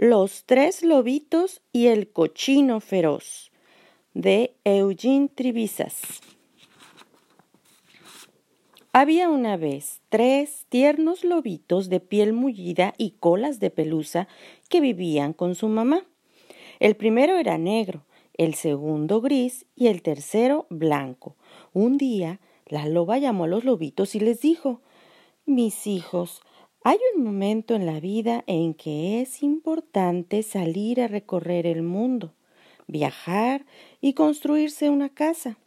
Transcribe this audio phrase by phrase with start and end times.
[0.00, 3.50] Los tres lobitos y el cochino feroz
[4.14, 6.20] de Eugene Tribizas.
[8.92, 14.28] Había una vez tres tiernos lobitos de piel mullida y colas de pelusa
[14.68, 16.06] que vivían con su mamá.
[16.78, 18.04] El primero era negro,
[18.34, 21.34] el segundo gris y el tercero blanco.
[21.72, 24.80] Un día la loba llamó a los lobitos y les dijo
[25.44, 26.40] Mis hijos,
[26.88, 32.32] hay un momento en la vida en que es importante salir a recorrer el mundo,
[32.86, 33.66] viajar
[34.00, 35.58] y construirse una casa.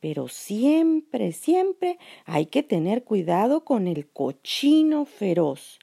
[0.00, 5.78] Pero siempre, siempre hay que tener cuidado con el cochino feroz.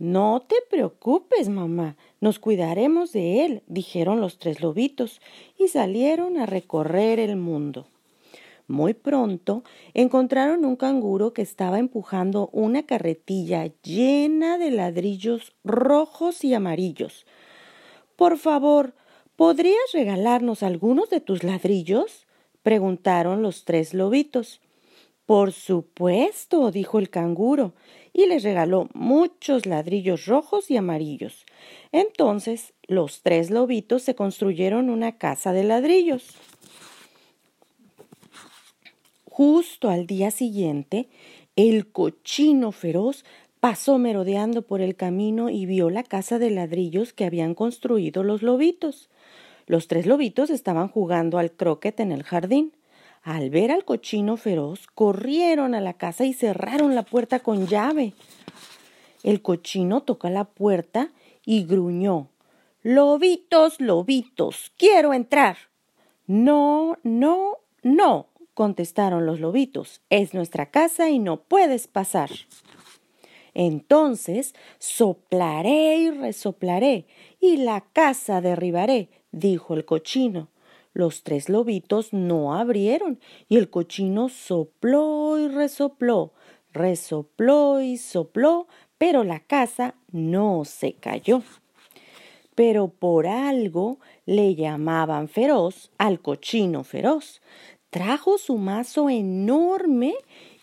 [0.00, 5.20] No te preocupes, mamá, nos cuidaremos de él, dijeron los tres lobitos,
[5.56, 7.86] y salieron a recorrer el mundo.
[8.70, 16.54] Muy pronto encontraron un canguro que estaba empujando una carretilla llena de ladrillos rojos y
[16.54, 17.26] amarillos.
[18.14, 18.94] Por favor,
[19.34, 22.28] ¿podrías regalarnos algunos de tus ladrillos?
[22.62, 24.60] preguntaron los tres lobitos.
[25.26, 27.74] Por supuesto, dijo el canguro,
[28.12, 31.44] y les regaló muchos ladrillos rojos y amarillos.
[31.90, 36.36] Entonces los tres lobitos se construyeron una casa de ladrillos.
[39.42, 41.08] Justo al día siguiente,
[41.56, 43.24] el cochino feroz
[43.58, 48.42] pasó merodeando por el camino y vio la casa de ladrillos que habían construido los
[48.42, 49.08] lobitos.
[49.64, 52.76] Los tres lobitos estaban jugando al croquet en el jardín.
[53.22, 58.12] Al ver al cochino feroz, corrieron a la casa y cerraron la puerta con llave.
[59.22, 61.12] El cochino tocó la puerta
[61.46, 62.28] y gruñó
[62.82, 65.56] Lobitos, lobitos, quiero entrar.
[66.26, 68.26] No, no, no,
[68.60, 72.28] contestaron los lobitos, es nuestra casa y no puedes pasar.
[73.54, 77.06] Entonces soplaré y resoplaré,
[77.40, 80.50] y la casa derribaré, dijo el cochino.
[80.92, 86.34] Los tres lobitos no abrieron, y el cochino sopló y resopló,
[86.74, 88.66] resopló y sopló,
[88.98, 91.42] pero la casa no se cayó.
[92.54, 97.40] Pero por algo le llamaban feroz al cochino feroz
[97.90, 100.14] trajo su mazo enorme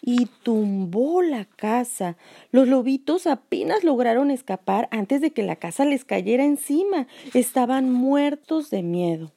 [0.01, 2.17] y tumbó la casa.
[2.51, 7.07] Los lobitos apenas lograron escapar antes de que la casa les cayera encima.
[7.33, 9.31] Estaban muertos de miedo.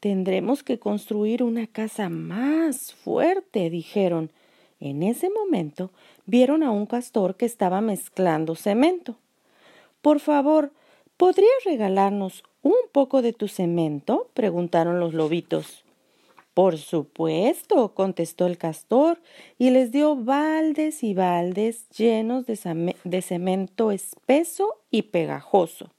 [0.00, 4.30] Tendremos que construir una casa más fuerte, dijeron.
[4.80, 5.90] En ese momento
[6.26, 9.16] vieron a un castor que estaba mezclando cemento.
[10.02, 10.72] Por favor,
[11.16, 14.28] ¿podrías regalarnos un poco de tu cemento?
[14.34, 15.85] preguntaron los lobitos.
[16.56, 19.20] Por supuesto, contestó el castor,
[19.58, 25.90] y les dio baldes y baldes llenos de, cemento espeso y pegajoso.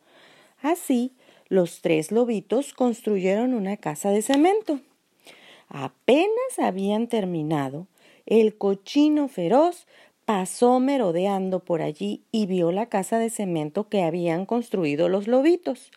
[0.60, 1.14] Así,
[1.48, 4.80] los tres lobitos construyeron una casa de cemento.
[5.70, 7.86] Apenas habían terminado,
[8.26, 9.86] el cochino feroz
[10.26, 15.92] pasó merodeando por allí y vio la casa de cemento que habían construido los lobitos.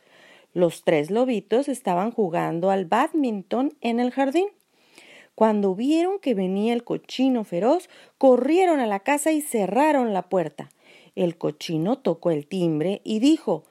[0.52, 4.48] Los tres lobitos estaban jugando al badminton en el jardín.
[5.34, 7.88] Cuando vieron que venía el cochino feroz,
[8.18, 10.68] corrieron a la casa y cerraron la puerta.
[11.14, 13.64] El cochino tocó el timbre y dijo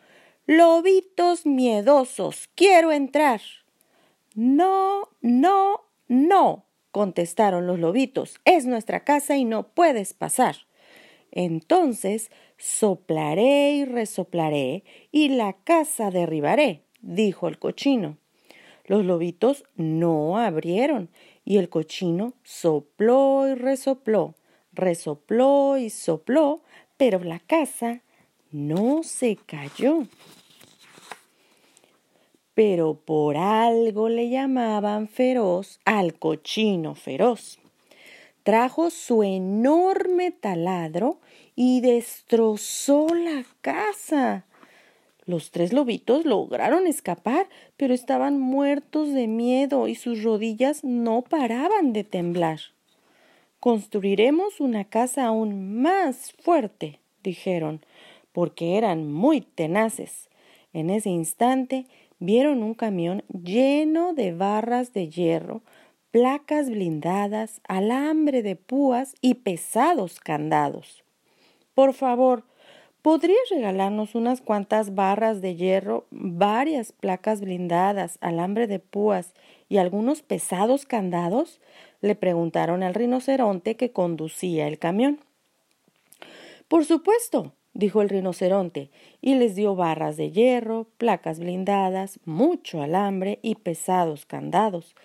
[0.45, 3.41] Lobitos miedosos, quiero entrar.
[4.33, 8.39] No, no, no, contestaron los lobitos.
[8.45, 10.55] Es nuestra casa y no puedes pasar.
[11.31, 18.17] Entonces soplaré y resoplaré y la casa derribaré, dijo el cochino.
[18.85, 21.09] Los lobitos no abrieron
[21.45, 24.33] y el cochino sopló y resopló,
[24.73, 26.61] resopló y sopló,
[26.97, 28.01] pero la casa
[28.51, 30.07] no se cayó.
[32.55, 37.59] Pero por algo le llamaban feroz al cochino feroz.
[38.43, 41.19] Trajo su enorme taladro
[41.55, 44.45] y destrozó la casa.
[45.25, 47.47] Los tres lobitos lograron escapar,
[47.77, 52.59] pero estaban muertos de miedo y sus rodillas no paraban de temblar.
[53.59, 57.85] Construiremos una casa aún más fuerte, dijeron,
[58.31, 60.29] porque eran muy tenaces.
[60.71, 61.85] En ese instante
[62.19, 65.61] vieron un camión lleno de barras de hierro,
[66.11, 71.03] placas blindadas, alambre de púas y pesados candados.
[71.73, 72.43] Por favor,
[73.01, 79.33] ¿Podrías regalarnos unas cuantas barras de hierro, varias placas blindadas, alambre de púas
[79.69, 81.61] y algunos pesados candados?
[82.01, 85.19] le preguntaron al rinoceronte que conducía el camión.
[86.67, 88.89] Por supuesto, dijo el rinoceronte,
[89.21, 94.95] y les dio barras de hierro, placas blindadas, mucho alambre y pesados candados.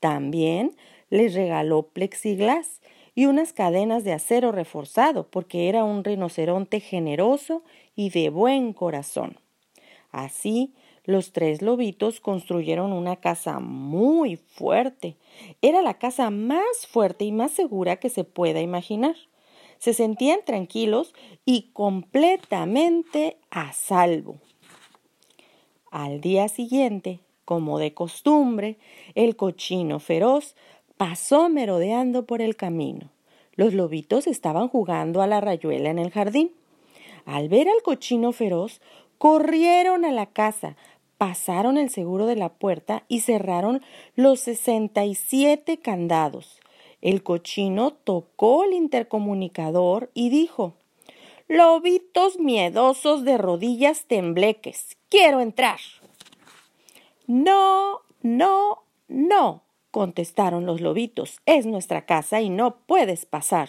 [0.00, 0.76] También
[1.10, 2.80] les regaló plexiglas
[3.14, 7.62] y unas cadenas de acero reforzado, porque era un rinoceronte generoso
[7.94, 9.38] y de buen corazón.
[10.12, 15.16] Así, los tres lobitos construyeron una casa muy fuerte.
[15.62, 19.14] Era la casa más fuerte y más segura que se pueda imaginar.
[19.78, 21.14] Se sentían tranquilos
[21.44, 24.40] y completamente a salvo.
[25.90, 28.76] Al día siguiente, como de costumbre,
[29.14, 30.54] el cochino feroz
[30.98, 33.08] pasó merodeando por el camino.
[33.54, 36.50] Los lobitos estaban jugando a la rayuela en el jardín.
[37.24, 38.82] Al ver al cochino feroz,
[39.16, 40.76] corrieron a la casa,
[41.16, 43.80] pasaron el seguro de la puerta y cerraron
[44.14, 46.60] los sesenta y siete candados.
[47.00, 50.74] El cochino tocó el intercomunicador y dijo
[51.48, 55.78] Lobitos miedosos de rodillas tembleques, quiero entrar.
[57.26, 63.68] No, no, no, contestaron los lobitos, es nuestra casa y no puedes pasar.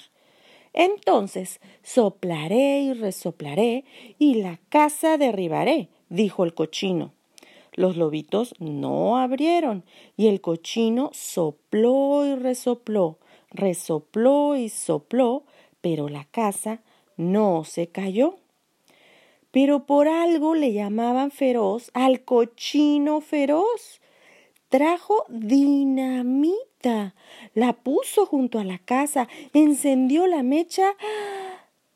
[0.74, 3.84] Entonces soplaré y resoplaré
[4.20, 7.14] y la casa derribaré, dijo el cochino.
[7.74, 9.84] Los lobitos no abrieron
[10.16, 13.18] y el cochino sopló y resopló,
[13.50, 15.46] resopló y sopló,
[15.82, 16.82] pero la casa
[17.16, 18.36] no se cayó.
[19.52, 24.02] Pero por algo le llamaban feroz al cochino feroz.
[24.70, 27.16] Trajo dinamita,
[27.54, 30.96] la puso junto a la casa, encendió la mecha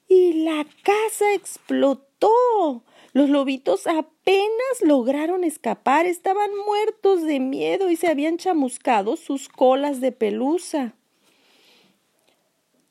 [0.07, 2.83] y la casa explotó.
[3.13, 9.99] Los lobitos apenas lograron escapar, estaban muertos de miedo y se habían chamuscado sus colas
[9.99, 10.93] de pelusa.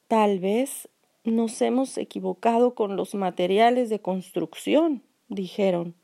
[0.08, 0.88] Tal vez
[1.24, 5.94] nos hemos equivocado con los materiales de construcción, dijeron.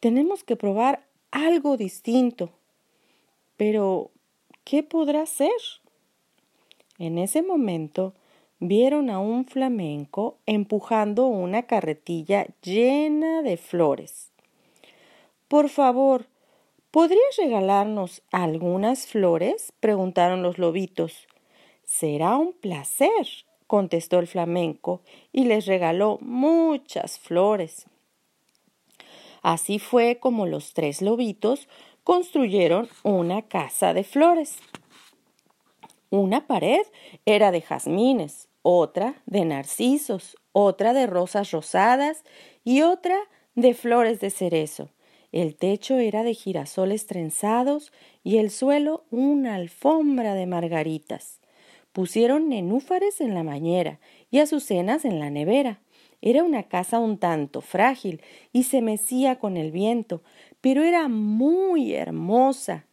[0.00, 2.50] Tenemos que probar algo distinto.
[3.56, 4.10] Pero,
[4.64, 5.50] ¿qué podrá ser?
[6.98, 8.14] En ese momento,
[8.58, 14.32] vieron a un flamenco empujando una carretilla llena de flores.
[15.48, 16.26] Por favor,
[16.90, 19.72] ¿podrías regalarnos algunas flores?
[19.80, 21.26] preguntaron los lobitos.
[21.84, 25.02] Será un placer, contestó el flamenco,
[25.32, 27.86] y les regaló muchas flores.
[29.42, 31.68] Así fue como los tres lobitos
[32.02, 34.58] construyeron una casa de flores.
[36.10, 36.82] Una pared
[37.24, 42.24] era de jazmines, otra de narcisos, otra de rosas rosadas
[42.64, 43.18] y otra
[43.54, 44.90] de flores de cerezo.
[45.32, 47.92] El techo era de girasoles trenzados
[48.24, 51.40] y el suelo una alfombra de margaritas.
[51.96, 54.00] Pusieron nenúfares en la bañera
[54.30, 55.80] y azucenas en la nevera.
[56.20, 58.20] Era una casa un tanto frágil
[58.52, 60.22] y se mecía con el viento,
[60.60, 62.84] pero era muy hermosa.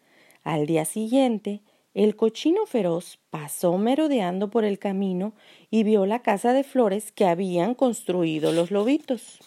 [0.45, 1.59] Al día siguiente,
[1.93, 5.33] el cochino feroz pasó merodeando por el camino
[5.69, 9.39] y vio la casa de flores que habían construido los lobitos.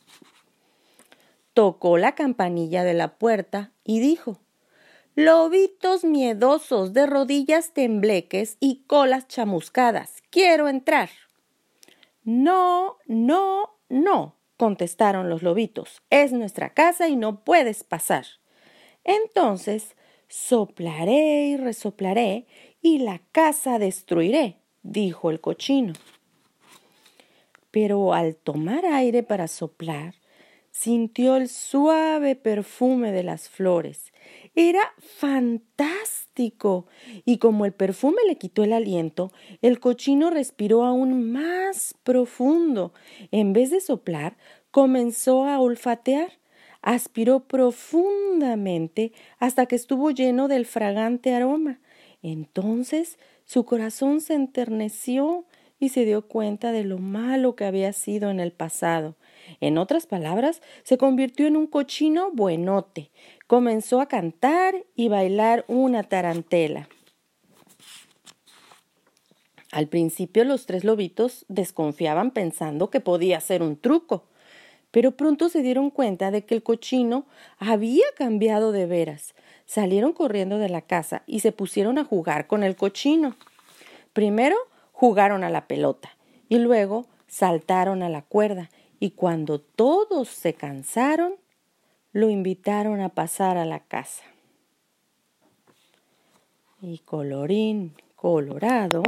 [1.55, 4.39] Tocó la campanilla de la puerta y dijo
[5.17, 11.11] Lobitos miedosos de rodillas tembleques y colas chamuscadas, quiero entrar.
[12.23, 16.03] No, no, no, contestaron los lobitos.
[16.11, 18.27] Es nuestra casa y no puedes pasar.
[19.03, 19.97] Entonces
[20.29, 22.47] Soplaré y resoplaré
[22.83, 25.93] y la casa destruiré, dijo el cochino.
[27.71, 30.15] Pero al tomar aire para soplar,
[30.79, 34.13] sintió el suave perfume de las flores.
[34.55, 36.87] Era fantástico.
[37.25, 42.93] Y como el perfume le quitó el aliento, el cochino respiró aún más profundo.
[43.31, 44.37] En vez de soplar,
[44.71, 46.33] comenzó a olfatear
[46.83, 51.81] aspiró profundamente hasta que estuvo lleno del fragante aroma.
[52.23, 55.47] Entonces su corazón se enterneció
[55.81, 59.17] y se dio cuenta de lo malo que había sido en el pasado.
[59.61, 63.11] En otras palabras, se convirtió en un cochino buenote.
[63.47, 66.89] Comenzó a cantar y bailar una tarantela.
[69.73, 74.25] Al principio los tres lobitos desconfiaban pensando que podía ser un truco
[74.97, 77.27] pero pronto se dieron cuenta de que el cochino
[77.59, 79.35] había cambiado de veras.
[79.67, 83.37] Salieron corriendo de la casa y se pusieron a jugar con el cochino.
[84.15, 84.57] Primero
[84.93, 86.17] jugaron a la pelota
[86.49, 91.35] y luego saltaron a la cuerda y cuando todos se cansaron,
[92.13, 94.25] lo invitaron a pasar a la casa.
[96.81, 99.03] Y colorín colorado,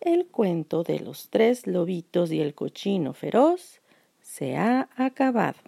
[0.00, 3.80] el cuento de los tres lobitos y el cochino feroz
[4.20, 5.58] se ha acabado.